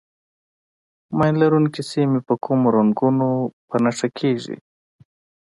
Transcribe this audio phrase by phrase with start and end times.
[1.17, 3.27] ماین لرونکي سیمې په کومو رنګونو
[3.83, 4.57] نښه کېږي.